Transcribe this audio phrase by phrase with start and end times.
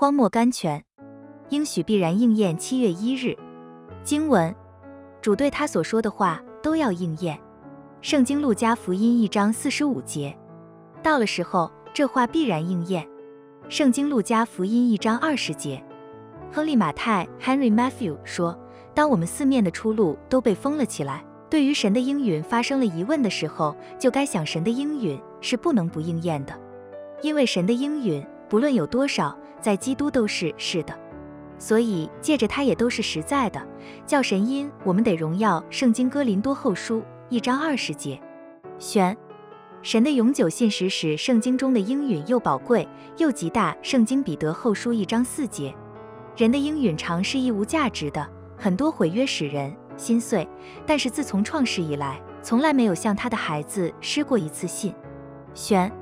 [0.00, 0.84] 荒漠甘泉，
[1.48, 2.56] 应许必然应验。
[2.56, 3.36] 七月一日，
[4.04, 4.54] 经文，
[5.20, 7.36] 主对他所说的话都要应验。
[8.00, 10.38] 圣经路加福音一章四十五节，
[11.02, 13.04] 到了时候，这话必然应验。
[13.68, 15.82] 圣经路加福音一章二十节，
[16.52, 18.56] 亨利马太 Henry Matthew 说，
[18.94, 26.54] 当我们四面的出路都被封了起来，对于神的应允发生了疑问的时候，就该想神的应允是不能不应验的，
[27.20, 30.92] 因为神的应允不论有多少，在基督都是是的，
[31.58, 33.60] 所以借着他也都是实在的，
[34.06, 35.62] 叫神因我们得荣耀。
[35.70, 37.02] 圣经哥林多后书。
[37.30, 38.18] 一章二十节，
[38.78, 39.14] 选
[39.82, 43.76] 神的永久信实使圣经中的应允又宝贵又极大。
[43.82, 45.74] 圣经彼得后书一章四节，
[46.38, 50.48] 人的应允常是一无价值的，很多毁约使人心碎。
[50.86, 54.94] 但是自从创世以来，从来没有向他的孩子失过一次信。
[55.52, 55.92] 选。